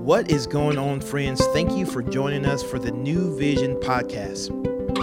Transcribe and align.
What 0.00 0.30
is 0.30 0.46
going 0.46 0.78
on, 0.78 1.02
friends? 1.02 1.44
Thank 1.48 1.72
you 1.72 1.84
for 1.84 2.02
joining 2.02 2.46
us 2.46 2.62
for 2.62 2.78
the 2.78 2.90
New 2.90 3.36
Vision 3.36 3.76
podcast. 3.76 4.48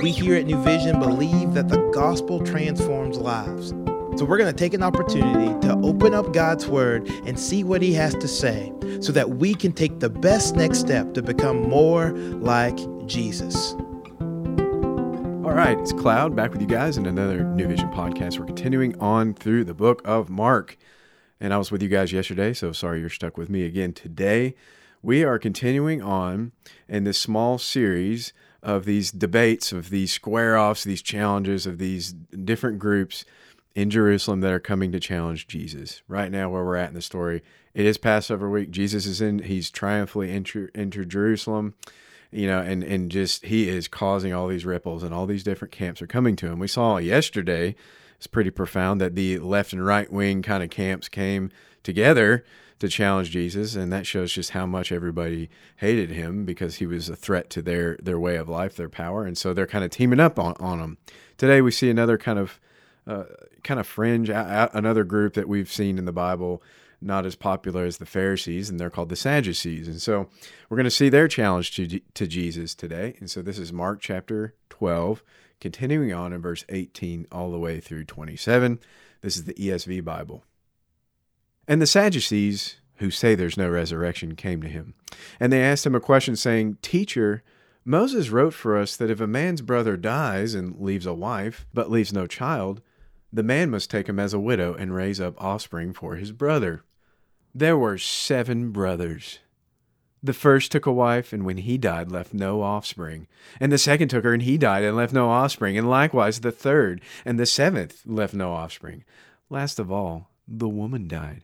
We 0.01 0.09
here 0.09 0.33
at 0.35 0.47
New 0.47 0.59
Vision 0.63 1.00
believe 1.00 1.53
that 1.53 1.69
the 1.69 1.77
gospel 1.93 2.43
transforms 2.43 3.19
lives. 3.19 3.69
So 4.17 4.25
we're 4.25 4.39
going 4.39 4.51
to 4.51 4.57
take 4.57 4.73
an 4.73 4.82
opportunity 4.82 5.53
to 5.67 5.80
open 5.83 6.16
up 6.16 6.33
God's 6.33 6.66
word 6.66 7.07
and 7.28 7.39
see 7.39 7.64
what 7.64 7.83
he 7.83 7.94
has 7.94 8.16
to 8.16 8.28
say 8.28 8.73
so 9.00 9.12
that 9.12 9.30
we 9.30 9.54
can 9.54 9.71
take 9.71 10.00
the 10.00 10.10
best 10.10 10.55
next 10.55 10.80
step 10.80 11.14
to 11.14 11.21
become 11.21 11.70
more 11.70 12.09
like 12.39 12.77
Jesus. 13.05 13.73
All 15.43 15.54
right, 15.54 15.77
it's 15.77 15.93
Cloud 15.93 16.36
back 16.36 16.52
with 16.52 16.59
you 16.59 16.68
guys 16.68 16.98
in 16.98 17.05
another 17.05 17.43
New 17.43 17.68
Vision 17.68 17.91
podcast. 17.91 18.39
We're 18.39 18.48
continuing 18.48 19.00
on 19.00 19.36
through 19.36 19.66
the 19.66 19.75
book 19.75 20.02
of 20.05 20.32
Mark. 20.32 20.75
And 21.39 21.54
I 21.54 21.59
was 21.59 21.71
with 21.71 21.84
you 21.84 21.88
guys 21.88 22.11
yesterday, 22.11 22.52
so 22.52 22.71
sorry 22.71 23.00
you're 23.00 23.11
stuck 23.11 23.38
with 23.38 23.48
me 23.48 23.64
again 23.64 23.93
today. 23.93 24.55
We 25.07 25.23
are 25.23 25.39
continuing 25.39 26.02
on 26.02 26.52
in 26.89 27.05
this 27.05 27.17
small 27.17 27.57
series 27.59 28.34
of 28.61 28.84
these 28.84 29.09
debates, 29.09 29.71
of 29.71 29.89
these 29.89 30.11
square 30.11 30.57
offs, 30.57 30.83
these 30.83 31.02
challenges 31.02 31.66
of 31.66 31.77
these 31.77 32.11
different 32.11 32.77
groups 32.77 33.23
in 33.73 33.89
Jerusalem 33.89 34.41
that 34.41 34.52
are 34.52 34.59
coming 34.59 34.91
to 34.91 34.99
challenge 34.99 35.47
Jesus. 35.47 36.02
Right 36.09 36.30
now, 36.30 36.49
where 36.49 36.66
we're 36.66 36.75
at 36.75 36.89
in 36.89 36.93
the 36.93 37.02
story, 37.02 37.41
it 37.73 37.85
is 37.85 37.97
Passover 37.97 38.49
week. 38.49 38.70
Jesus 38.70 39.05
is 39.05 39.21
in, 39.21 39.39
he's 39.39 39.71
triumphantly 39.71 40.30
entered 40.30 40.71
enter 40.75 41.05
Jerusalem, 41.05 41.75
you 42.30 42.45
know, 42.45 42.59
and, 42.59 42.83
and 42.83 43.09
just 43.09 43.45
he 43.45 43.69
is 43.69 43.88
causing 43.88 44.33
all 44.33 44.49
these 44.49 44.66
ripples, 44.66 45.03
and 45.03 45.13
all 45.13 45.25
these 45.25 45.45
different 45.45 45.71
camps 45.71 46.02
are 46.02 46.08
coming 46.08 46.35
to 46.35 46.47
him. 46.47 46.59
We 46.59 46.67
saw 46.67 46.97
yesterday, 46.97 47.77
it's 48.17 48.27
pretty 48.27 48.49
profound 48.49 48.99
that 48.99 49.16
the 49.16 49.39
left 49.39 49.71
and 49.71 49.85
right 49.85 50.11
wing 50.11 50.41
kind 50.41 50.63
of 50.63 50.69
camps 50.69 51.08
came 51.08 51.49
together 51.81 52.44
to 52.80 52.88
challenge 52.88 53.31
Jesus, 53.31 53.76
and 53.76 53.91
that 53.91 54.05
shows 54.05 54.31
just 54.31 54.52
how 54.52 54.66
much 54.66 54.91
everybody 54.91 55.49
hated 55.77 56.12
him 56.12 56.45
because 56.45 56.76
he 56.76 56.86
was 56.86 57.09
a 57.09 57.16
threat 57.16 57.50
to 57.52 57.61
their 57.61 57.97
their 57.97 58.20
way 58.20 58.36
of 58.36 58.47
life, 58.47 58.75
their 58.75 58.89
power, 58.89 59.25
and 59.25 59.38
so 59.38 59.53
they're 59.53 59.67
kind 59.67 59.83
of 59.83 59.92
teaming 59.92 60.20
up 60.20 60.38
on, 60.38 60.56
on 60.59 60.80
him. 60.80 60.98
Today 61.38 61.61
we 61.61 61.72
see 61.72 61.89
another 61.89 62.17
kind 62.17 62.39
of 62.39 62.59
uh, 63.08 63.23
kind 63.64 63.80
of 63.80 63.88
fringe, 63.88 64.30
another 64.30 65.03
group 65.03 65.33
that 65.33 65.48
we've 65.48 65.72
seen 65.72 65.98
in 65.98 66.05
the 66.05 66.11
Bible, 66.11 66.61
not 67.02 67.25
as 67.25 67.36
popular 67.36 67.86
as 67.86 67.98
the 67.98 68.05
Pharisees, 68.05 68.70
and 68.70 68.80
they're 68.80 68.89
called 68.89 69.09
the 69.09 69.16
Sadducees. 69.16 69.88
And 69.88 70.02
so 70.02 70.30
we're 70.70 70.78
going 70.78 70.83
to 70.83 70.92
see 70.92 71.09
their 71.09 71.28
challenge 71.28 71.75
to 71.75 72.00
to 72.00 72.28
Jesus 72.28 72.75
today. 72.75 73.16
And 73.20 73.30
so 73.30 73.42
this 73.42 73.58
is 73.58 73.73
Mark 73.73 74.02
chapter 74.02 74.53
twelve, 74.70 75.23
continuing 75.59 76.14
on 76.14 76.31
in 76.31 76.42
verse 76.42 76.64
eighteen 76.70 77.25
all 77.31 77.52
the 77.52 77.59
way 77.59 77.80
through 77.80 78.03
twenty 78.05 78.36
seven. 78.36 78.80
This 79.22 79.36
is 79.36 79.45
the 79.45 79.55
ESV 79.55 80.03
Bible. 80.03 80.44
And 81.68 81.82
the 81.82 81.88
Sadducees, 81.88 82.78
who 82.96 83.12
say 83.12 83.36
there's 83.36 83.58
no 83.58 83.70
resurrection, 83.70 84.36
came 84.36 84.62
to 84.62 84.70
him. 84.70 84.94
And 85.40 85.52
they 85.52 85.62
asked 85.62 85.86
him 85.86 85.96
a 85.96 86.00
question, 86.00 86.36
saying, 86.36 86.78
Teacher, 86.82 87.44
Moses 87.84 88.30
wrote 88.30 88.54
for 88.54 88.78
us 88.78 88.96
that 88.98 89.12
if 89.12 89.20
a 89.20 89.28
man's 89.28 89.62
brother 89.62 89.98
dies 89.98 90.54
and 90.54 90.80
leaves 90.80 91.06
a 91.06 91.14
wife, 91.14 91.66
but 91.73 91.92
leaves 91.92 92.14
no 92.14 92.28
child, 92.28 92.82
the 93.32 93.44
man 93.44 93.70
must 93.70 93.90
take 93.90 94.08
him 94.08 94.20
as 94.20 94.34
a 94.34 94.40
widow 94.40 94.73
and 94.73 94.95
raise 94.95 95.20
up 95.20 95.42
offspring 95.42 95.94
for 95.94 96.16
his 96.16 96.32
brother. 96.32 96.84
There 97.54 97.78
were 97.78 97.98
seven 97.98 98.72
brothers. 98.72 99.40
The 100.23 100.34
first 100.34 100.72
took 100.72 100.86
a 100.86 100.92
wife, 100.92 101.32
and 101.32 101.45
when 101.45 101.58
he 101.58 101.78
died, 101.78 102.12
left 102.12 102.34
no 102.34 102.62
offspring. 102.62 103.28
And 103.60 103.72
the 103.72 103.78
second 103.78 104.10
took 104.10 104.23
her, 104.23 104.34
and 104.34 104.44
he 104.44 104.58
died, 104.58 104.84
and 104.84 104.95
left 104.95 105.14
no 105.14 105.30
offspring. 105.30 105.78
And 105.78 105.90
likewise 105.90 106.40
the 106.40 106.52
third, 106.52 107.02
and 107.23 107.40
the 107.40 107.45
seventh 107.45 108.02
left 108.06 108.34
no 108.34 108.52
offspring. 108.52 109.04
Last 109.50 109.80
of 109.80 109.92
all, 109.92 110.32
the 110.48 110.70
woman 110.70 111.08
died. 111.08 111.44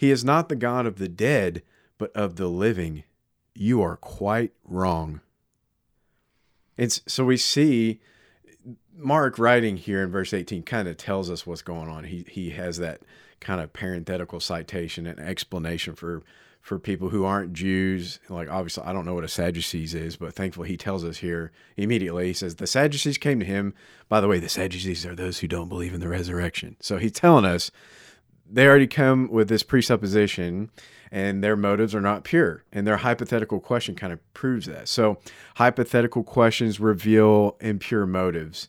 He 0.00 0.10
is 0.10 0.24
not 0.24 0.48
the 0.48 0.56
God 0.56 0.86
of 0.86 0.96
the 0.96 1.10
dead, 1.10 1.60
but 1.98 2.10
of 2.16 2.36
the 2.36 2.46
living. 2.46 3.04
You 3.54 3.82
are 3.82 3.98
quite 3.98 4.52
wrong. 4.64 5.20
And 6.78 6.90
so 6.90 7.26
we 7.26 7.36
see 7.36 8.00
Mark 8.96 9.38
writing 9.38 9.76
here 9.76 10.02
in 10.02 10.10
verse 10.10 10.32
18 10.32 10.62
kind 10.62 10.88
of 10.88 10.96
tells 10.96 11.30
us 11.30 11.46
what's 11.46 11.60
going 11.60 11.90
on. 11.90 12.04
He 12.04 12.24
he 12.26 12.48
has 12.48 12.78
that 12.78 13.02
kind 13.40 13.60
of 13.60 13.74
parenthetical 13.74 14.40
citation 14.40 15.06
and 15.06 15.20
explanation 15.20 15.94
for 15.94 16.22
for 16.62 16.78
people 16.78 17.10
who 17.10 17.26
aren't 17.26 17.52
Jews. 17.52 18.20
Like 18.30 18.48
obviously 18.48 18.84
I 18.84 18.94
don't 18.94 19.04
know 19.04 19.12
what 19.12 19.24
a 19.24 19.28
Sadducees 19.28 19.92
is, 19.92 20.16
but 20.16 20.32
thankfully 20.32 20.70
he 20.70 20.78
tells 20.78 21.04
us 21.04 21.18
here 21.18 21.52
immediately. 21.76 22.28
He 22.28 22.32
says 22.32 22.54
the 22.54 22.66
Sadducees 22.66 23.18
came 23.18 23.38
to 23.38 23.44
him. 23.44 23.74
By 24.08 24.22
the 24.22 24.28
way, 24.28 24.38
the 24.38 24.48
Sadducees 24.48 25.04
are 25.04 25.14
those 25.14 25.40
who 25.40 25.46
don't 25.46 25.68
believe 25.68 25.92
in 25.92 26.00
the 26.00 26.08
resurrection. 26.08 26.76
So 26.80 26.96
he's 26.96 27.12
telling 27.12 27.44
us 27.44 27.70
they 28.50 28.66
already 28.66 28.86
come 28.86 29.28
with 29.30 29.48
this 29.48 29.62
presupposition 29.62 30.70
and 31.12 31.42
their 31.42 31.56
motives 31.56 31.94
are 31.94 32.00
not 32.00 32.24
pure 32.24 32.64
and 32.72 32.86
their 32.86 32.98
hypothetical 32.98 33.60
question 33.60 33.94
kind 33.94 34.12
of 34.12 34.34
proves 34.34 34.66
that. 34.66 34.88
So 34.88 35.18
hypothetical 35.56 36.22
questions 36.22 36.80
reveal 36.80 37.56
impure 37.60 38.06
motives 38.06 38.68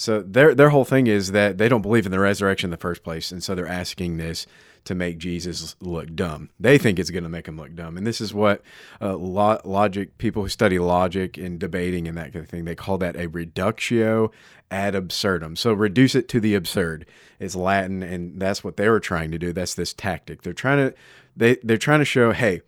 so 0.00 0.22
their 0.22 0.54
their 0.54 0.70
whole 0.70 0.84
thing 0.84 1.06
is 1.06 1.32
that 1.32 1.58
they 1.58 1.68
don't 1.68 1.82
believe 1.82 2.06
in 2.06 2.12
the 2.12 2.20
resurrection 2.20 2.68
in 2.68 2.72
the 2.72 2.76
first 2.76 3.02
place 3.02 3.30
and 3.30 3.42
so 3.42 3.54
they're 3.54 3.66
asking 3.66 4.16
this 4.16 4.46
to 4.84 4.94
make 4.94 5.18
Jesus 5.18 5.76
look 5.80 6.14
dumb. 6.14 6.50
They 6.58 6.78
think 6.78 6.98
it's 6.98 7.10
going 7.10 7.24
to 7.24 7.28
make 7.28 7.46
him 7.46 7.56
look 7.56 7.74
dumb. 7.74 7.96
And 7.96 8.06
this 8.06 8.20
is 8.20 8.32
what 8.32 8.62
uh, 9.00 9.16
lo- 9.16 9.60
logic 9.64 10.18
people 10.18 10.42
who 10.42 10.48
study 10.48 10.78
logic 10.78 11.36
and 11.36 11.58
debating 11.58 12.08
and 12.08 12.16
that 12.16 12.32
kind 12.32 12.44
of 12.44 12.48
thing, 12.48 12.64
they 12.64 12.74
call 12.74 12.98
that 12.98 13.16
a 13.16 13.28
reductio 13.28 14.30
ad 14.70 14.94
absurdum. 14.94 15.56
So 15.56 15.72
reduce 15.72 16.14
it 16.14 16.28
to 16.28 16.40
the 16.40 16.54
absurd 16.54 17.06
is 17.38 17.56
Latin, 17.56 18.02
and 18.02 18.40
that's 18.40 18.64
what 18.64 18.76
they 18.76 18.88
were 18.88 19.00
trying 19.00 19.30
to 19.32 19.38
do. 19.38 19.52
That's 19.52 19.74
this 19.74 19.92
tactic. 19.92 20.42
They're 20.42 20.52
trying 20.52 20.90
to 20.90 20.96
they 21.36 21.58
they're 21.62 21.76
trying 21.76 22.00
to 22.00 22.04
show, 22.04 22.32
hey, 22.32 22.62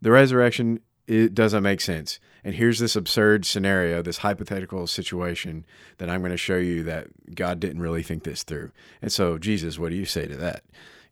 the 0.00 0.10
resurrection 0.10 0.80
it 1.08 1.34
doesn't 1.34 1.62
make 1.62 1.80
sense. 1.80 2.20
And 2.44 2.54
here's 2.54 2.78
this 2.78 2.94
absurd 2.94 3.44
scenario, 3.44 4.02
this 4.02 4.18
hypothetical 4.18 4.86
situation 4.86 5.64
that 5.96 6.08
I'm 6.08 6.20
going 6.20 6.30
to 6.30 6.36
show 6.36 6.56
you 6.56 6.84
that 6.84 7.34
God 7.34 7.58
didn't 7.58 7.82
really 7.82 8.02
think 8.02 8.22
this 8.22 8.42
through. 8.42 8.70
And 9.02 9.10
so, 9.10 9.38
Jesus, 9.38 9.78
what 9.78 9.90
do 9.90 9.96
you 9.96 10.04
say 10.04 10.26
to 10.26 10.36
that? 10.36 10.62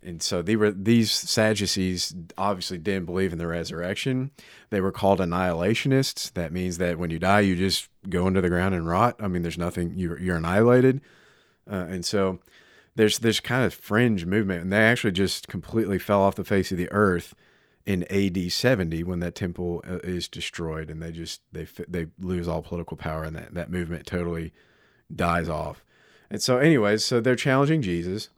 And 0.03 0.23
so 0.23 0.41
they 0.41 0.55
were 0.55 0.71
these 0.71 1.11
Sadducees 1.11 2.15
obviously 2.39 2.79
didn't 2.79 3.07
believe 3.07 3.33
in 3.33 3.39
the 3.39 3.47
resurrection. 3.47 4.31
They 4.71 4.81
were 4.81 4.93
called 4.93 5.19
annihilationists. 5.19 6.33
That 6.35 6.53
means 6.53 6.79
that 6.79 6.99
when 6.99 7.11
you 7.11 7.19
die, 7.19 7.41
you 7.41 7.57
just 7.57 7.89
go 8.09 8.29
into 8.29 8.41
the 8.41 8.49
ground 8.49 8.75
and 8.75 8.87
rot. 8.87 9.17
I 9.19 9.27
mean, 9.27 9.43
there's 9.43 9.59
nothing 9.59 9.95
you're 9.97 10.21
you're 10.21 10.37
annihilated. 10.37 11.01
Uh, 11.69 11.87
and 11.89 12.05
so 12.05 12.39
there's 12.95 13.19
this 13.19 13.41
kind 13.41 13.65
of 13.65 13.75
fringe 13.75 14.25
movement, 14.27 14.63
and 14.63 14.73
they 14.73 14.79
actually 14.79 15.13
just 15.13 15.49
completely 15.49 15.99
fell 15.99 16.21
off 16.21 16.37
the 16.37 16.45
face 16.45 16.71
of 16.71 16.79
the 16.79 16.91
earth 16.93 17.35
in 17.87 18.03
AD 18.11 18.51
70 18.51 19.05
when 19.05 19.21
that 19.21 19.35
temple 19.35 19.83
uh, 19.89 19.99
is 19.99 20.29
destroyed, 20.29 20.91
and 20.91 21.03
they 21.03 21.13
just 21.13 21.41
they 21.53 21.67
they 21.89 22.09
lose 22.19 22.49
all 22.49 22.63
political 22.63 22.97
power, 22.97 23.25
and 23.25 23.37
that 23.37 23.55
that 23.55 23.71
movement 23.71 24.07
totally 24.07 24.53
dies 25.15 25.49
off. 25.49 25.85
And 26.29 26.43
so, 26.43 26.59
anyways, 26.59 27.05
so 27.05 27.21
they're 27.21 27.37
challenging 27.37 27.83
Jesus 27.83 28.31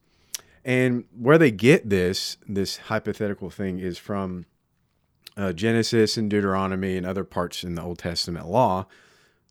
and 0.69 1.05
where 1.19 1.39
they 1.39 1.51
get 1.51 1.89
this 1.89 2.37
this 2.47 2.77
hypothetical 2.77 3.49
thing 3.49 3.79
is 3.79 3.97
from 3.97 4.45
uh, 5.35 5.53
Genesis 5.53 6.19
and 6.19 6.29
Deuteronomy 6.29 6.97
and 6.97 7.07
other 7.07 7.25
parts 7.25 7.65
in 7.65 7.75
the 7.75 7.83
Old 7.83 7.99
Testament 7.99 8.47
law 8.47 8.87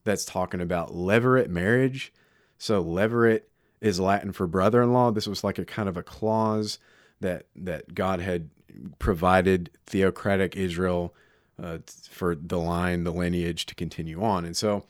that's 0.03 0.25
talking 0.25 0.61
about 0.61 0.93
levirate 0.93 1.49
marriage. 1.49 2.13
So 2.59 2.83
levirate 2.83 3.41
is 3.81 3.99
Latin 3.99 4.31
for 4.31 4.45
brother-in-law. 4.45 5.11
This 5.11 5.27
was 5.27 5.43
like 5.43 5.57
a 5.57 5.65
kind 5.65 5.89
of 5.89 5.97
a 5.97 6.03
clause 6.03 6.77
that 7.19 7.47
that 7.55 7.95
God 7.95 8.19
had 8.19 8.51
provided 8.99 9.69
theocratic 9.85 10.55
Israel 10.55 11.13
uh, 11.61 11.79
for 12.09 12.35
the 12.35 12.57
line, 12.57 13.03
the 13.03 13.11
lineage 13.11 13.65
to 13.65 13.75
continue 13.75 14.23
on. 14.23 14.45
And 14.45 14.55
so 14.55 14.85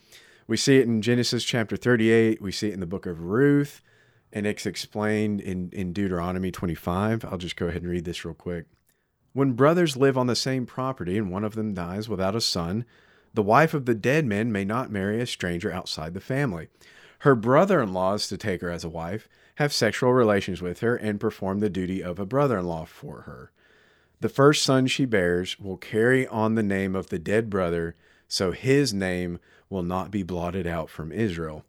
we 0.47 0.57
see 0.57 0.77
it 0.77 0.87
in 0.87 1.01
Genesis 1.01 1.43
chapter 1.43 1.77
38. 1.77 2.41
We 2.41 2.51
see 2.51 2.69
it 2.69 2.73
in 2.73 2.79
the 2.79 2.85
book 2.85 3.05
of 3.05 3.21
Ruth 3.21 3.81
and 4.33 4.45
it's 4.45 4.65
explained 4.65 5.41
in, 5.41 5.69
in 5.71 5.93
Deuteronomy 5.93 6.51
25. 6.51 7.25
I'll 7.25 7.37
just 7.37 7.55
go 7.55 7.67
ahead 7.67 7.81
and 7.81 7.91
read 7.91 8.05
this 8.05 8.25
real 8.25 8.33
quick. 8.33 8.65
When 9.33 9.53
brothers 9.53 9.95
live 9.95 10.17
on 10.17 10.27
the 10.27 10.35
same 10.35 10.65
property 10.65 11.17
and 11.17 11.31
one 11.31 11.43
of 11.43 11.55
them 11.55 11.73
dies 11.73 12.09
without 12.09 12.35
a 12.35 12.41
son, 12.41 12.85
the 13.33 13.43
wife 13.43 13.73
of 13.73 13.85
the 13.85 13.95
dead 13.95 14.25
man 14.25 14.51
may 14.51 14.65
not 14.65 14.91
marry 14.91 15.21
a 15.21 15.25
stranger 15.25 15.71
outside 15.71 16.13
the 16.13 16.19
family. 16.19 16.67
Her 17.19 17.35
brother 17.35 17.81
in 17.81 17.93
law 17.93 18.13
is 18.13 18.27
to 18.27 18.37
take 18.37 18.61
her 18.61 18.69
as 18.69 18.83
a 18.83 18.89
wife, 18.89 19.27
have 19.55 19.73
sexual 19.73 20.13
relations 20.13 20.61
with 20.61 20.79
her, 20.81 20.95
and 20.95 21.19
perform 21.19 21.59
the 21.59 21.69
duty 21.69 22.03
of 22.03 22.19
a 22.19 22.25
brother 22.25 22.59
in 22.59 22.65
law 22.65 22.85
for 22.85 23.21
her. 23.21 23.51
The 24.19 24.29
first 24.29 24.63
son 24.63 24.87
she 24.87 25.05
bears 25.05 25.59
will 25.59 25.77
carry 25.77 26.27
on 26.27 26.55
the 26.55 26.63
name 26.63 26.95
of 26.95 27.09
the 27.09 27.19
dead 27.19 27.49
brother, 27.49 27.95
so 28.27 28.51
his 28.51 28.93
name 28.93 29.39
will 29.69 29.83
not 29.83 30.09
be 30.09 30.23
blotted 30.23 30.65
out 30.65 30.89
from 30.89 31.11
Israel. 31.11 31.63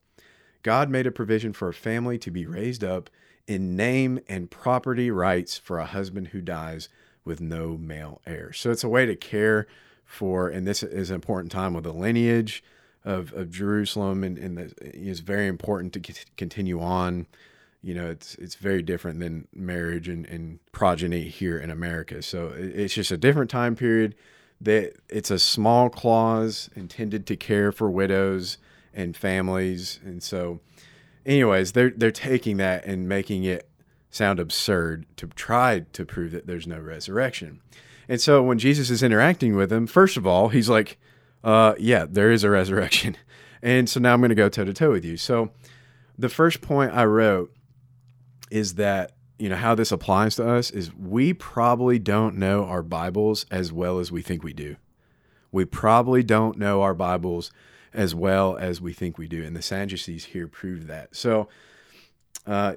God 0.63 0.89
made 0.89 1.07
a 1.07 1.13
provision 1.13 1.53
for 1.53 1.69
a 1.69 1.75
family 1.75 2.19
to 2.19 2.31
be 2.31 2.47
raised 2.47 2.83
up 2.83 3.11
in 3.47 3.77
name 3.77 4.21
and 4.29 4.51
property 4.51 5.11
rights 5.11 5.57
for 5.57 5.79
a 5.79 5.87
husband 5.87 6.29
who 6.29 6.41
dies 6.41 6.89
with 7.25 7.41
no 7.41 7.77
male 7.77 8.21
heir. 8.27 8.53
So 8.53 8.71
it's 8.71 8.85
a 8.85 8.89
way 8.89 9.07
to 9.07 9.17
care 9.17 9.67
for, 10.05 10.49
and 10.49 10.67
this 10.67 10.83
is 10.83 11.11
an 11.11 11.17
important 11.17 11.53
time 11.53 11.75
with 11.75 11.85
the 11.85 11.93
lineage 11.93 12.65
of, 13.05 13.33
of 13.35 13.51
Jerusalem, 13.51 14.25
and, 14.25 14.39
and 14.39 14.57
the, 14.57 14.75
it's 14.81 15.21
very 15.21 15.47
important 15.47 15.93
to 15.93 16.15
continue 16.37 16.81
on. 16.81 17.27
You 17.83 17.95
know, 17.95 18.11
it's 18.11 18.35
it's 18.37 18.57
very 18.57 18.83
different 18.83 19.21
than 19.21 19.47
marriage 19.55 20.09
and, 20.09 20.27
and 20.27 20.59
progeny 20.73 21.23
here 21.23 21.59
in 21.59 21.71
America. 21.71 22.23
So 22.23 22.53
it's 22.57 22.95
just 22.95 23.11
a 23.11 23.17
different 23.17 23.51
time 23.51 23.77
period. 23.77 24.15
That 24.61 24.95
it's 25.09 25.31
a 25.31 25.39
small 25.39 25.89
clause 25.89 26.69
intended 26.75 27.27
to 27.29 27.37
care 27.37 27.71
for 27.71 27.89
widows 27.89 28.59
and 28.93 29.17
families, 29.17 30.01
and 30.05 30.21
so, 30.21 30.59
anyways, 31.25 31.73
they're 31.73 31.91
they're 31.91 32.11
taking 32.11 32.57
that 32.57 32.85
and 32.85 33.09
making 33.09 33.45
it 33.45 33.69
sound 34.11 34.41
absurd 34.41 35.07
to 35.17 35.29
try 35.29 35.85
to 35.93 36.05
prove 36.05 36.33
that 36.33 36.47
there's 36.47 36.67
no 36.67 36.81
resurrection. 36.81 37.61
And 38.09 38.21
so 38.21 38.43
when 38.43 38.59
Jesus 38.59 38.91
is 38.91 39.03
interacting 39.03 39.55
with 39.55 39.71
them, 39.71 39.87
first 39.87 40.17
of 40.17 40.27
all, 40.27 40.49
he's 40.49 40.69
like, 40.69 40.99
uh, 41.45 41.75
yeah, 41.79 42.07
there 42.09 42.31
is 42.33 42.45
a 42.45 42.51
resurrection. 42.51 43.17
And 43.61 43.89
so 43.89 43.99
now 43.99 44.15
I'm 44.15 44.21
going 44.21 44.29
to 44.29 44.37
go 44.37 44.49
toe 44.49 44.65
to 44.65 44.73
toe 44.73 44.93
with 44.93 45.05
you. 45.05 45.17
So 45.17 45.51
the 46.17 46.29
first 46.29 46.61
point 46.61 46.93
I 46.93 47.05
wrote 47.07 47.53
is 48.51 48.75
that, 48.75 49.13
you 49.39 49.49
know, 49.49 49.57
how 49.57 49.75
this 49.75 49.93
applies 49.93 50.37
to 50.37 50.49
us 50.49 50.71
is 50.71 50.95
we 50.95 51.33
probably 51.33 51.99
don't 51.99 52.37
know 52.37 52.65
our 52.65 52.83
Bibles 52.83 53.47
as 53.51 53.73
well 53.73 53.99
as 53.99 54.11
we 54.11 54.23
think 54.23 54.43
we 54.43 54.53
do. 54.53 54.77
We 55.51 55.65
probably 55.65 56.23
don't 56.23 56.59
know 56.59 56.83
our 56.83 56.95
Bibles 56.95 57.51
as 57.95 58.15
well 58.15 58.57
as 58.57 58.81
we 58.81 58.93
think 58.93 59.17
we 59.17 59.29
do. 59.29 59.43
And 59.45 59.57
the 59.57 59.63
Sadducees 59.63 60.27
here 60.27 60.47
prove 60.47 60.87
that. 60.87 61.17
So, 61.17 61.49
uh, 62.47 62.75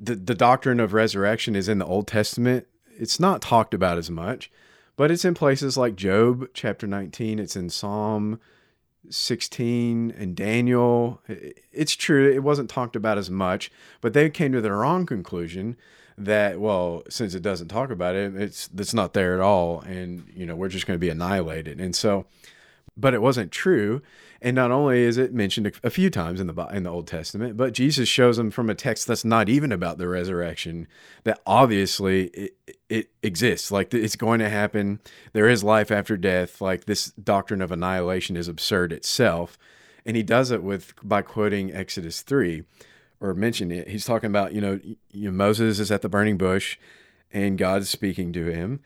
the, 0.00 0.14
the 0.14 0.34
doctrine 0.34 0.78
of 0.80 0.92
resurrection 0.92 1.56
is 1.56 1.68
in 1.68 1.78
the 1.78 1.86
Old 1.86 2.06
Testament. 2.06 2.66
It's 2.96 3.18
not 3.18 3.42
talked 3.42 3.74
about 3.74 3.98
as 3.98 4.10
much. 4.10 4.50
But 4.96 5.10
it's 5.12 5.24
in 5.24 5.34
places 5.34 5.76
like 5.76 5.94
Job 5.94 6.48
chapter 6.54 6.86
19, 6.86 7.38
it's 7.38 7.54
in 7.54 7.70
Psalm 7.70 8.40
16 9.10 10.14
and 10.16 10.34
Daniel. 10.36 11.20
It's 11.72 11.94
true, 11.94 12.30
it 12.30 12.42
wasn't 12.42 12.70
talked 12.70 12.96
about 12.96 13.18
as 13.18 13.30
much, 13.30 13.70
but 14.00 14.12
they 14.12 14.30
came 14.30 14.52
to 14.52 14.60
the 14.60 14.72
wrong 14.72 15.06
conclusion 15.06 15.76
that 16.20 16.58
well 16.58 17.04
since 17.08 17.32
it 17.32 17.42
doesn't 17.42 17.68
talk 17.68 17.92
about 17.92 18.16
it 18.16 18.34
it's 18.34 18.68
it's 18.76 18.92
not 18.92 19.12
there 19.12 19.34
at 19.34 19.40
all 19.40 19.82
and 19.82 20.28
you 20.34 20.44
know 20.44 20.56
we're 20.56 20.66
just 20.68 20.84
going 20.84 20.96
to 20.96 21.00
be 21.00 21.08
annihilated 21.08 21.80
and 21.80 21.94
so 21.94 22.26
but 22.98 23.14
it 23.14 23.22
wasn't 23.22 23.52
true. 23.52 24.02
And 24.40 24.54
not 24.54 24.70
only 24.70 25.00
is 25.00 25.18
it 25.18 25.34
mentioned 25.34 25.72
a 25.82 25.90
few 25.90 26.10
times 26.10 26.40
in 26.40 26.46
the 26.46 26.66
in 26.66 26.84
the 26.84 26.90
Old 26.90 27.08
Testament, 27.08 27.56
but 27.56 27.72
Jesus 27.72 28.08
shows 28.08 28.36
them 28.36 28.52
from 28.52 28.70
a 28.70 28.74
text 28.74 29.08
that's 29.08 29.24
not 29.24 29.48
even 29.48 29.72
about 29.72 29.98
the 29.98 30.06
resurrection 30.06 30.86
that 31.24 31.40
obviously 31.44 32.26
it, 32.26 32.56
it 32.88 33.10
exists. 33.22 33.72
Like 33.72 33.92
it's 33.92 34.14
going 34.14 34.38
to 34.38 34.48
happen. 34.48 35.00
There 35.32 35.48
is 35.48 35.64
life 35.64 35.90
after 35.90 36.16
death. 36.16 36.60
Like 36.60 36.84
this 36.84 37.06
doctrine 37.12 37.60
of 37.60 37.72
annihilation 37.72 38.36
is 38.36 38.46
absurd 38.46 38.92
itself, 38.92 39.58
and 40.06 40.16
he 40.16 40.22
does 40.22 40.52
it 40.52 40.62
with 40.62 40.94
by 41.02 41.22
quoting 41.22 41.74
Exodus 41.74 42.22
three, 42.22 42.62
or 43.20 43.34
mentioning 43.34 43.76
it. 43.76 43.88
He's 43.88 44.04
talking 44.04 44.30
about 44.30 44.52
you 44.52 44.60
know, 44.60 44.78
you 45.10 45.30
know 45.30 45.36
Moses 45.36 45.80
is 45.80 45.90
at 45.90 46.02
the 46.02 46.08
burning 46.08 46.38
bush, 46.38 46.78
and 47.32 47.58
God's 47.58 47.90
speaking 47.90 48.32
to 48.34 48.46
him, 48.46 48.80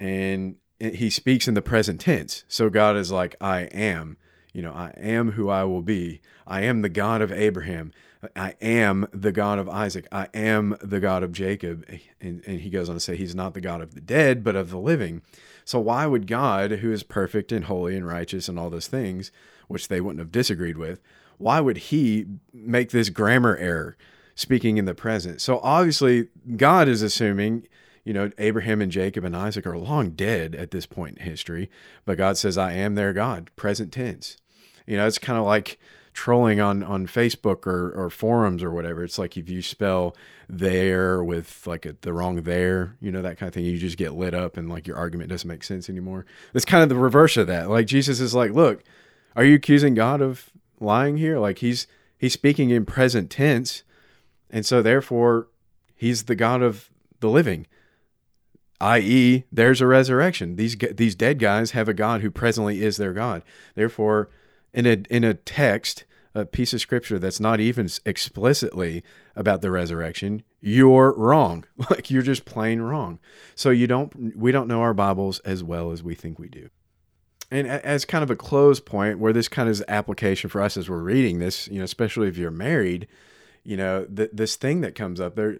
and 0.00 0.56
he 0.80 1.10
speaks 1.10 1.46
in 1.46 1.54
the 1.54 1.62
present 1.62 2.00
tense. 2.00 2.44
So 2.48 2.68
God 2.70 2.96
is 2.96 3.10
like, 3.10 3.36
I 3.40 3.60
am. 3.62 4.16
You 4.56 4.62
know, 4.62 4.72
I 4.72 4.94
am 4.96 5.32
who 5.32 5.50
I 5.50 5.64
will 5.64 5.82
be. 5.82 6.22
I 6.46 6.62
am 6.62 6.80
the 6.80 6.88
God 6.88 7.20
of 7.20 7.30
Abraham. 7.30 7.92
I 8.34 8.54
am 8.62 9.06
the 9.12 9.30
God 9.30 9.58
of 9.58 9.68
Isaac. 9.68 10.08
I 10.10 10.28
am 10.32 10.78
the 10.80 10.98
God 10.98 11.22
of 11.22 11.30
Jacob. 11.30 11.84
Eh, 11.90 11.98
and, 12.22 12.42
and 12.46 12.62
he 12.62 12.70
goes 12.70 12.88
on 12.88 12.96
to 12.96 13.00
say, 13.00 13.16
He's 13.16 13.34
not 13.34 13.52
the 13.52 13.60
God 13.60 13.82
of 13.82 13.94
the 13.94 14.00
dead, 14.00 14.42
but 14.42 14.56
of 14.56 14.70
the 14.70 14.78
living. 14.78 15.20
So 15.66 15.78
why 15.78 16.06
would 16.06 16.26
God, 16.26 16.70
who 16.70 16.90
is 16.90 17.02
perfect 17.02 17.52
and 17.52 17.66
holy 17.66 17.98
and 17.98 18.06
righteous 18.06 18.48
and 18.48 18.58
all 18.58 18.70
those 18.70 18.86
things, 18.86 19.30
which 19.68 19.88
they 19.88 20.00
wouldn't 20.00 20.20
have 20.20 20.32
disagreed 20.32 20.78
with, 20.78 21.02
why 21.36 21.60
would 21.60 21.76
he 21.76 22.24
make 22.54 22.92
this 22.92 23.10
grammar 23.10 23.58
error 23.58 23.94
speaking 24.34 24.78
in 24.78 24.86
the 24.86 24.94
present? 24.94 25.42
So 25.42 25.60
obviously, 25.62 26.28
God 26.56 26.88
is 26.88 27.02
assuming 27.02 27.68
you 28.04 28.14
know, 28.14 28.30
Abraham 28.38 28.80
and 28.80 28.92
Jacob 28.92 29.24
and 29.24 29.36
Isaac 29.36 29.66
are 29.66 29.76
long 29.76 30.10
dead 30.10 30.54
at 30.54 30.70
this 30.70 30.86
point 30.86 31.18
in 31.18 31.24
history, 31.24 31.68
but 32.04 32.16
God 32.16 32.38
says, 32.38 32.56
I 32.56 32.72
am 32.72 32.94
their 32.94 33.12
God, 33.12 33.50
present 33.56 33.92
tense. 33.92 34.38
You 34.86 34.96
know, 34.96 35.06
it's 35.06 35.18
kind 35.18 35.38
of 35.38 35.44
like 35.44 35.78
trolling 36.12 36.60
on, 36.60 36.82
on 36.82 37.06
Facebook 37.06 37.66
or, 37.66 37.92
or 37.92 38.08
forums 38.08 38.62
or 38.62 38.70
whatever. 38.70 39.04
It's 39.04 39.18
like 39.18 39.36
if 39.36 39.50
you 39.50 39.60
spell 39.60 40.16
there 40.48 41.22
with 41.22 41.66
like 41.66 41.84
a, 41.84 41.94
the 42.00 42.12
wrong 42.12 42.42
there, 42.42 42.96
you 43.00 43.12
know, 43.12 43.20
that 43.20 43.36
kind 43.36 43.48
of 43.48 43.54
thing, 43.54 43.64
you 43.64 43.76
just 43.76 43.98
get 43.98 44.14
lit 44.14 44.32
up 44.32 44.56
and 44.56 44.68
like 44.70 44.86
your 44.86 44.96
argument 44.96 45.28
doesn't 45.28 45.46
make 45.46 45.62
sense 45.62 45.90
anymore. 45.90 46.24
It's 46.54 46.64
kind 46.64 46.82
of 46.82 46.88
the 46.88 46.96
reverse 46.96 47.36
of 47.36 47.46
that. 47.48 47.68
Like 47.68 47.86
Jesus 47.86 48.18
is 48.18 48.34
like, 48.34 48.52
look, 48.52 48.82
are 49.34 49.44
you 49.44 49.56
accusing 49.56 49.94
God 49.94 50.22
of 50.22 50.50
lying 50.80 51.18
here? 51.18 51.38
Like 51.38 51.58
he's, 51.58 51.86
he's 52.16 52.32
speaking 52.32 52.70
in 52.70 52.86
present 52.86 53.30
tense. 53.30 53.82
And 54.48 54.64
so 54.64 54.80
therefore 54.80 55.48
he's 55.94 56.24
the 56.24 56.36
God 56.36 56.62
of 56.62 56.88
the 57.20 57.28
living 57.28 57.66
i.e., 58.80 59.44
there's 59.50 59.80
a 59.80 59.86
resurrection. 59.86 60.56
These 60.56 60.76
these 60.76 61.14
dead 61.14 61.38
guys 61.38 61.70
have 61.70 61.88
a 61.88 61.94
God 61.94 62.20
who 62.20 62.30
presently 62.30 62.82
is 62.82 62.96
their 62.96 63.12
God. 63.12 63.42
Therefore, 63.74 64.28
in 64.72 64.86
a 64.86 65.02
in 65.10 65.24
a 65.24 65.34
text, 65.34 66.04
a 66.34 66.44
piece 66.44 66.72
of 66.72 66.80
scripture 66.80 67.18
that's 67.18 67.40
not 67.40 67.60
even 67.60 67.88
explicitly 68.04 69.02
about 69.34 69.62
the 69.62 69.70
resurrection, 69.70 70.42
you're 70.60 71.12
wrong. 71.12 71.64
Like 71.90 72.10
you're 72.10 72.22
just 72.22 72.44
plain 72.44 72.80
wrong. 72.80 73.18
So 73.54 73.70
you 73.70 73.86
don't 73.86 74.36
we 74.36 74.52
don't 74.52 74.68
know 74.68 74.82
our 74.82 74.94
Bibles 74.94 75.38
as 75.40 75.62
well 75.62 75.92
as 75.92 76.02
we 76.02 76.14
think 76.14 76.38
we 76.38 76.48
do. 76.48 76.68
And 77.50 77.68
as 77.68 78.04
kind 78.04 78.24
of 78.24 78.30
a 78.30 78.36
close 78.36 78.80
point, 78.80 79.20
where 79.20 79.32
this 79.32 79.46
kind 79.46 79.68
of 79.68 79.72
is 79.72 79.84
application 79.86 80.50
for 80.50 80.60
us 80.60 80.76
as 80.76 80.90
we're 80.90 80.98
reading 80.98 81.38
this, 81.38 81.68
you 81.68 81.78
know, 81.78 81.84
especially 81.84 82.26
if 82.26 82.36
you're 82.36 82.50
married, 82.50 83.06
you 83.62 83.76
know, 83.76 84.04
th- 84.04 84.30
this 84.32 84.56
thing 84.56 84.80
that 84.80 84.96
comes 84.96 85.20
up 85.20 85.36
there 85.36 85.58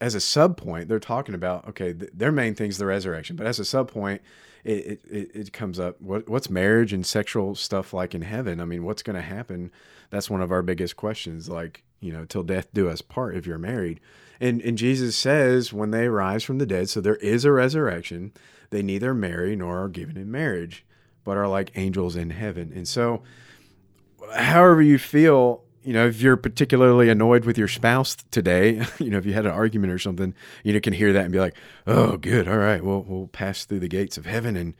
as 0.00 0.14
a 0.14 0.20
sub 0.20 0.56
point, 0.56 0.88
they're 0.88 0.98
talking 0.98 1.34
about 1.34 1.68
okay, 1.68 1.92
th- 1.92 2.10
their 2.14 2.32
main 2.32 2.54
thing 2.54 2.70
is 2.70 2.78
the 2.78 2.86
resurrection, 2.86 3.36
but 3.36 3.46
as 3.46 3.58
a 3.58 3.64
sub 3.64 3.90
point, 3.90 4.22
it, 4.64 5.00
it, 5.10 5.30
it 5.34 5.52
comes 5.52 5.78
up 5.78 6.00
what, 6.00 6.28
what's 6.28 6.48
marriage 6.48 6.92
and 6.92 7.04
sexual 7.04 7.54
stuff 7.54 7.92
like 7.92 8.14
in 8.14 8.22
heaven? 8.22 8.60
I 8.60 8.64
mean, 8.64 8.84
what's 8.84 9.02
going 9.02 9.16
to 9.16 9.22
happen? 9.22 9.70
That's 10.10 10.30
one 10.30 10.40
of 10.40 10.50
our 10.50 10.62
biggest 10.62 10.96
questions. 10.96 11.48
Like, 11.48 11.82
you 12.00 12.12
know, 12.12 12.24
till 12.24 12.42
death 12.42 12.68
do 12.72 12.88
us 12.88 13.02
part 13.02 13.36
if 13.36 13.46
you're 13.46 13.58
married. 13.58 14.00
And, 14.40 14.60
and 14.62 14.76
Jesus 14.76 15.16
says 15.16 15.72
when 15.72 15.90
they 15.90 16.08
rise 16.08 16.44
from 16.44 16.58
the 16.58 16.66
dead, 16.66 16.88
so 16.88 17.00
there 17.00 17.16
is 17.16 17.44
a 17.44 17.52
resurrection, 17.52 18.32
they 18.70 18.82
neither 18.82 19.14
marry 19.14 19.54
nor 19.54 19.82
are 19.82 19.88
given 19.88 20.16
in 20.16 20.30
marriage, 20.30 20.84
but 21.24 21.36
are 21.36 21.48
like 21.48 21.72
angels 21.76 22.16
in 22.16 22.30
heaven. 22.30 22.72
And 22.74 22.88
so, 22.88 23.22
however 24.34 24.82
you 24.82 24.98
feel 24.98 25.63
you 25.84 25.92
know, 25.92 26.06
if 26.06 26.20
you're 26.20 26.36
particularly 26.36 27.10
annoyed 27.10 27.44
with 27.44 27.58
your 27.58 27.68
spouse 27.68 28.16
today, 28.30 28.84
you 28.98 29.10
know, 29.10 29.18
if 29.18 29.26
you 29.26 29.34
had 29.34 29.46
an 29.46 29.52
argument 29.52 29.92
or 29.92 29.98
something, 29.98 30.34
you 30.62 30.72
know, 30.72 30.80
can 30.80 30.92
hear 30.92 31.12
that 31.12 31.24
and 31.24 31.32
be 31.32 31.38
like, 31.38 31.54
"Oh, 31.86 32.16
good, 32.16 32.48
all 32.48 32.56
right, 32.58 32.82
well, 32.82 33.04
we'll 33.06 33.28
pass 33.28 33.64
through 33.64 33.80
the 33.80 33.88
gates 33.88 34.16
of 34.16 34.26
heaven, 34.26 34.56
and 34.56 34.74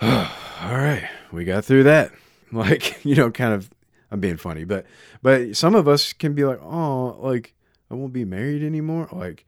oh, 0.00 0.34
all 0.62 0.76
right, 0.76 1.08
we 1.32 1.44
got 1.44 1.64
through 1.64 1.84
that." 1.84 2.12
Like, 2.50 3.04
you 3.04 3.14
know, 3.14 3.30
kind 3.30 3.52
of, 3.52 3.68
I'm 4.10 4.20
being 4.20 4.38
funny, 4.38 4.64
but 4.64 4.86
but 5.20 5.54
some 5.54 5.74
of 5.74 5.86
us 5.86 6.14
can 6.14 6.32
be 6.32 6.46
like, 6.46 6.58
"Oh, 6.62 7.18
like 7.20 7.54
I 7.90 7.94
won't 7.94 8.14
be 8.14 8.24
married 8.24 8.62
anymore." 8.62 9.06
Like, 9.12 9.44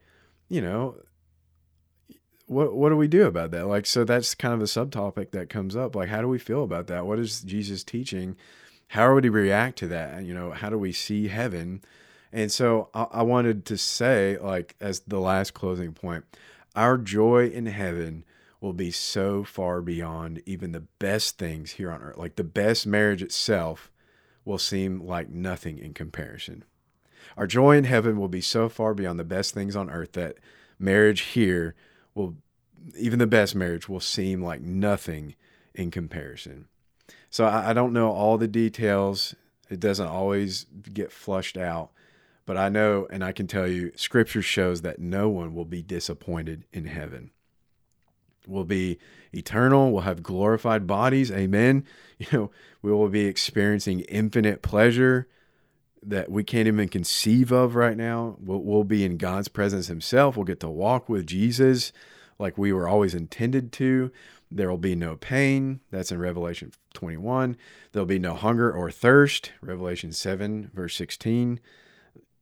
you 0.51 0.61
know, 0.61 0.97
what 2.45 2.75
what 2.75 2.91
do 2.91 2.97
we 2.99 3.09
do 3.09 3.27
about 3.27 3.53
that? 3.53 3.69
Like, 3.69 3.87
so 3.87 4.05
that's 4.05 4.35
kind 4.35 4.53
of 4.53 4.61
a 4.61 4.65
subtopic 4.65 5.31
that 5.31 5.49
comes 5.49 5.77
up. 5.77 5.97
Like, 5.97 6.11
how 6.11 6.21
do 6.21 6.29
we 6.29 6.39
feel 6.39 6.63
about 6.63 6.89
that? 6.89 7.07
What 7.07 7.19
is 7.19 7.41
Jesus 7.41 7.83
teaching? 7.83 8.37
How 8.91 9.15
would 9.15 9.23
he 9.23 9.31
react 9.31 9.79
to 9.79 9.87
that? 9.87 10.25
You 10.25 10.35
know, 10.35 10.51
how 10.51 10.69
do 10.69 10.77
we 10.77 10.91
see 10.91 11.29
heaven? 11.29 11.81
And 12.33 12.51
so 12.51 12.89
I, 12.93 13.07
I 13.13 13.23
wanted 13.23 13.65
to 13.67 13.79
say, 13.79 14.37
like, 14.39 14.75
as 14.81 15.01
the 15.01 15.21
last 15.21 15.55
closing 15.55 15.93
point, 15.93 16.25
our 16.75 16.99
joy 16.99 17.47
in 17.47 17.67
heaven 17.67 18.25
will 18.61 18.73
be 18.73 18.91
so 18.91 19.45
far 19.45 19.81
beyond 19.81 20.43
even 20.45 20.73
the 20.73 20.87
best 20.99 21.39
things 21.39 21.73
here 21.73 21.93
on 21.93 22.03
earth. 22.03 22.17
Like 22.17 22.35
the 22.35 22.43
best 22.43 22.85
marriage 22.85 23.23
itself 23.23 23.93
will 24.45 24.59
seem 24.59 25.01
like 25.01 25.29
nothing 25.29 25.79
in 25.79 25.95
comparison. 25.95 26.65
Our 27.37 27.47
joy 27.47 27.77
in 27.77 27.85
heaven 27.85 28.19
will 28.19 28.29
be 28.29 28.41
so 28.41 28.69
far 28.69 28.93
beyond 28.93 29.21
the 29.21 29.25
best 29.25 29.55
things 29.55 29.77
on 29.77 29.89
earth 29.89 30.13
that 30.13 30.35
marriage 30.81 31.21
here 31.21 31.77
will, 32.17 32.35
even 32.99 33.21
the 33.21 33.29
best 33.29 33.55
marriage, 33.55 33.89
will 33.89 34.01
seem 34.01 34.43
like 34.43 34.63
nothing 34.63 35.37
in 35.77 35.93
comparison. 35.93 36.67
So 37.31 37.45
I, 37.45 37.71
I 37.71 37.73
don't 37.73 37.93
know 37.93 38.11
all 38.11 38.37
the 38.37 38.49
details. 38.49 39.35
It 39.71 39.81
doesn't 39.81 40.07
always 40.07 40.67
get 40.93 41.13
flushed 41.13 41.57
out. 41.57 41.91
But 42.45 42.57
I 42.57 42.69
know 42.69 43.07
and 43.11 43.23
I 43.23 43.33
can 43.33 43.47
tell 43.47 43.69
you, 43.69 43.93
scripture 43.95 44.43
shows 44.43 44.83
that 44.83 44.99
no 44.99 45.29
one 45.29 45.55
will 45.55 45.65
be 45.65 45.83
disappointed 45.83 46.65
in 46.73 46.87
heaven. 46.87 47.31
We'll 48.47 48.65
be 48.65 48.99
eternal. 49.33 49.93
We'll 49.93 50.03
have 50.03 50.23
glorified 50.23 50.87
bodies. 50.87 51.31
Amen. 51.31 51.85
You 52.19 52.27
know, 52.33 52.51
we 52.83 52.93
will 52.93 53.09
be 53.09 53.25
experiencing 53.25 54.01
infinite 54.01 54.61
pleasure 54.61 55.27
that 56.03 56.31
we 56.31 56.45
can't 56.45 56.69
even 56.69 56.87
conceive 56.87 57.51
of 57.51 57.75
right 57.75 57.97
now. 57.97 58.37
We'll, 58.39 58.63
we'll 58.63 58.85
be 58.85 59.07
in 59.07 59.17
God's 59.17 59.49
presence 59.49 59.87
Himself. 59.87 60.37
We'll 60.37 60.45
get 60.45 60.61
to 60.61 60.69
walk 60.69 61.09
with 61.09 61.27
Jesus 61.27 61.93
like 62.39 62.59
we 62.59 62.75
were 62.75 62.87
always 62.87 63.15
intended 63.15 63.73
to. 63.73 64.13
There 64.51 64.69
will 64.69 64.79
be 64.79 64.97
no 64.97 65.17
pain. 65.17 65.81
That's 65.91 66.11
in 66.11 66.19
Revelation 66.19 66.73
21. 66.95 67.57
There'll 67.93 68.07
be 68.07 68.19
no 68.19 68.35
hunger 68.35 68.71
or 68.73 68.91
thirst. 68.91 69.53
Revelation 69.61 70.13
7, 70.13 70.71
verse 70.75 70.97
16. 70.97 71.61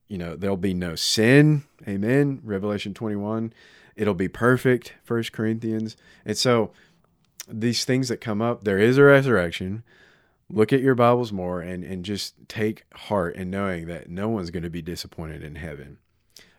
You 0.09 0.19
know, 0.19 0.35
there'll 0.35 0.57
be 0.57 0.75
no 0.75 0.95
sin. 0.95 1.65
Amen. 1.87 2.41
Revelation 2.43 2.95
21. 2.95 3.53
It'll 3.95 4.15
be 4.15 4.29
perfect. 4.29 4.95
First 5.05 5.33
Corinthians. 5.33 5.97
And 6.25 6.37
so 6.37 6.73
these 7.47 7.85
things 7.85 8.09
that 8.09 8.21
come 8.21 8.41
up, 8.41 8.65
there 8.65 8.79
is 8.79 8.97
a 8.97 9.03
resurrection. 9.03 9.83
Look 10.50 10.73
at 10.73 10.81
your 10.81 10.95
Bibles 10.95 11.31
more 11.31 11.61
and, 11.61 11.85
and 11.85 12.05
just 12.05 12.35
take 12.49 12.85
heart 12.95 13.37
in 13.37 13.50
knowing 13.50 13.87
that 13.87 14.09
no 14.09 14.31
one's 14.31 14.50
going 14.50 14.62
to 14.62 14.71
be 14.71 14.81
disappointed 14.81 15.43
in 15.43 15.57
heaven. 15.57 15.99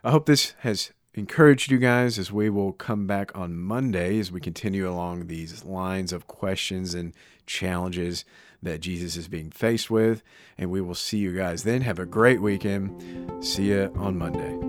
I 0.04 0.12
hope 0.12 0.28
this 0.28 0.54
has 0.60 0.92
encouraged 1.14 1.72
you 1.72 1.78
guys 1.78 2.20
as 2.20 2.32
we 2.32 2.50
will 2.50 2.72
come 2.72 3.08
back 3.08 3.36
on 3.36 3.58
Monday 3.58 4.20
as 4.20 4.32
we 4.32 4.40
continue 4.40 4.90
along 4.90 5.28
these 5.28 5.66
lines 5.66 6.14
of 6.14 6.28
questions 6.28 6.94
and 6.94 7.14
challenges 7.46 8.26
that 8.62 8.82
Jesus 8.82 9.16
is 9.16 9.28
being 9.28 9.52
faced 9.52 9.90
with. 9.90 10.22
And 10.58 10.70
we 10.70 10.82
will 10.82 10.96
see 10.96 11.18
you 11.18 11.36
guys 11.36 11.64
then. 11.64 11.82
Have 11.82 12.00
a 12.00 12.06
great 12.06 12.42
weekend. 12.42 13.44
See 13.44 13.70
you 13.70 13.92
on 13.96 14.18
Monday. 14.18 14.69